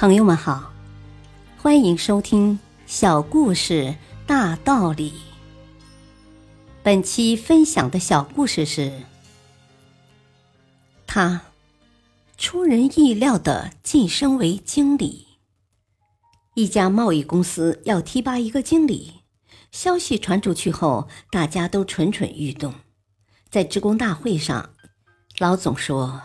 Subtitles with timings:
[0.00, 0.72] 朋友们好，
[1.58, 5.10] 欢迎收听《小故事大道理》。
[6.82, 9.02] 本期分享的小故事是：
[11.06, 11.42] 他
[12.38, 15.26] 出人意料的晋升为经理。
[16.54, 19.20] 一家贸易公司要提拔一个经理，
[19.70, 22.72] 消息传出去后，大家都蠢蠢欲动。
[23.50, 24.70] 在职工大会上，
[25.36, 26.22] 老总说：“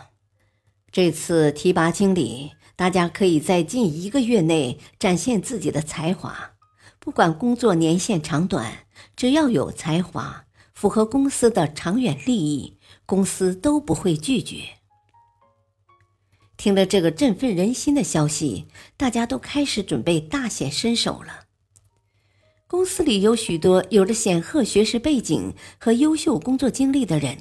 [0.90, 6.52] 这次提拔经理。”大家可以在近一个月内展现自己的才华，
[6.98, 10.44] 不管工作年限长短，只要有才华，
[10.74, 12.76] 符合公司的长远利益，
[13.06, 14.58] 公司都不会拒绝。
[16.58, 18.66] 听了这个振奋人心的消息，
[18.96, 21.44] 大家都开始准备大显身手了。
[22.66, 27.38] 公司里有许多有着显赫学识背景和优秀工作经历的人。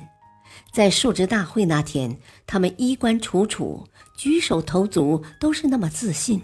[0.76, 6.42] 在述职大会那天，他们衣冠楚楚，举手投足都是那么自信。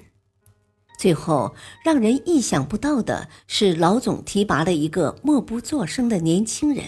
[0.97, 6.85] 最后，让人意想不到的是，老总提拔了一个默不作声的年轻人。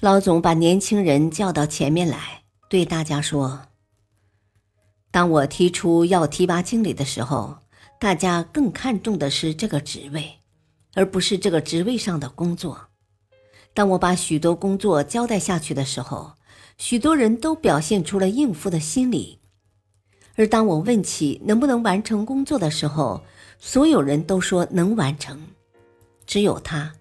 [0.00, 3.68] 老总把年轻人叫到前面来，对大家说
[5.12, 7.58] ：“当我提出要提拔经理的时候，
[8.00, 10.40] 大家更看重的是这个职位，
[10.94, 12.88] 而不是这个职位上的工作。”
[13.74, 16.32] 当我把许多工作交代下去的时候，
[16.78, 19.40] 许多人都表现出了应付的心理；
[20.36, 23.22] 而当我问起能不能完成工作的时候，
[23.58, 25.48] 所有人都说能完成。
[26.24, 26.94] 只有他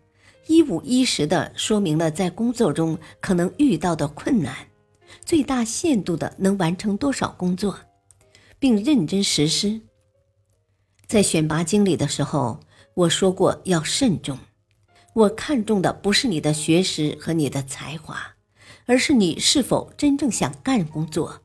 [0.47, 4.55] 一五一十的说明了在工作中可能遇到的困难，
[5.23, 7.77] 最大限度的能完成多少工作，
[8.57, 9.79] 并认真实施。
[11.05, 12.59] 在选拔经理的时候，
[12.95, 14.37] 我说过要慎重。
[15.13, 18.35] 我看重的不是你的学识和你的才华，
[18.87, 21.43] 而是你是否真正想干工作，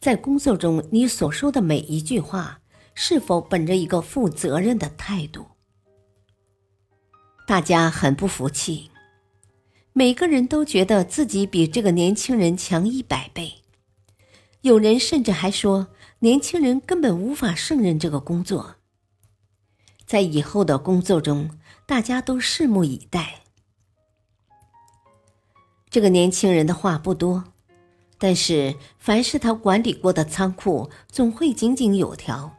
[0.00, 2.60] 在工作中你所说的每一句话
[2.94, 5.46] 是否本着一个负责任的态度。
[7.46, 8.90] 大家很不服气，
[9.92, 13.54] 每个人都觉得自己比这个年轻人强一百倍，
[14.60, 15.88] 有人甚至还说
[16.20, 18.76] 年轻人根本无法胜任这个工作。
[20.08, 21.48] 在以后的工作中。
[21.86, 23.40] 大家都拭目以待。
[25.88, 27.44] 这个年轻人的话不多，
[28.18, 32.54] 但是凡是他管理过的仓库，总会井井有条，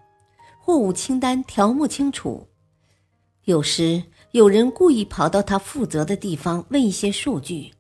[0.59, 2.47] 货物清单条目清楚。
[3.43, 7.71] 有时有人故意跑到他负责的地方问一些数据，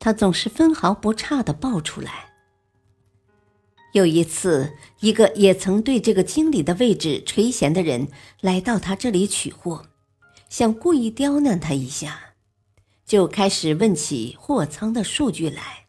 [0.00, 2.27] 他总是分毫不差的报出来。
[3.98, 8.06] 有一次，一个也曾对这个经理的位置垂涎的人
[8.40, 9.86] 来到他这里取货。
[10.48, 12.34] 想故意刁难他一下，
[13.04, 15.86] 就开始问起货仓的数据来。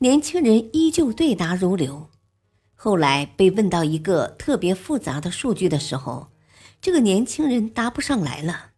[0.00, 2.10] 年轻人依旧对答如流。
[2.74, 6.28] 后来被问到一个特别复杂的数据的时候，
[6.82, 8.72] 这个年轻人答不上来了，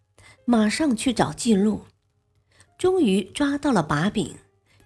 [0.45, 1.83] 马上去找记录。
[2.79, 4.37] 终于抓到了把柄，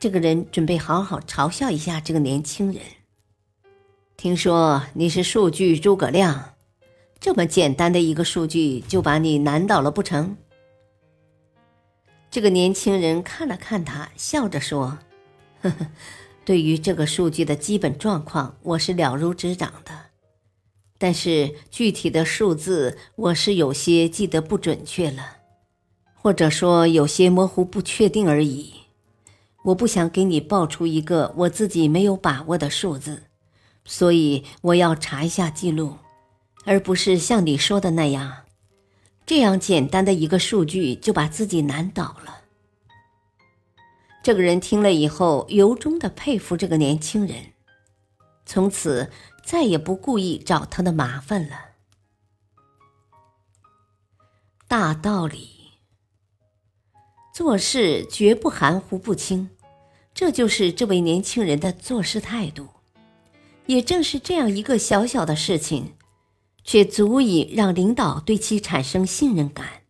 [0.01, 2.83] 这个人准备好好嘲笑一下这个年轻人。
[4.17, 6.55] 听说你是数据诸葛亮。
[7.21, 10.37] 这么简单的一个数据就把你难倒了不成？
[12.31, 14.99] 这个年轻人看了看他，笑着说
[15.61, 15.89] ：“呵呵，
[16.47, 19.93] 对于这个数据的基本状况，我是了如指掌的，
[20.97, 25.37] 但是具体的数字我是有些记得不准确了，
[26.15, 28.73] 或者说有些模糊不确定而已。
[29.65, 33.25] 我不想给你报出一个我自己没有把握的数字，
[33.87, 35.97] 所以我要查一下记录。”
[36.69, 38.43] 而不是像你说的那样，
[39.25, 42.43] 这样简单的一个数据就把自己难倒了。
[44.25, 47.53] 这个人听了以后，由衷的佩服这个年轻人，
[48.45, 49.13] 从此
[49.45, 51.57] 再也不故意找他的麻烦了。
[54.67, 55.75] 大道理，
[57.33, 59.51] 做事绝不含糊不清，
[60.13, 62.67] 这就是这位年轻人的做事态度。
[63.67, 65.95] 也正是这样一个小小的事情。
[66.69, 69.85] 却足以让领导对其产生信任感，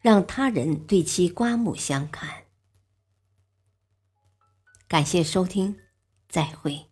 [0.00, 2.44] 让他人对其刮目相看。
[4.86, 5.80] 感谢收听，
[6.28, 6.86] 再会。